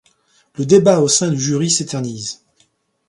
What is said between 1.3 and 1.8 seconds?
jury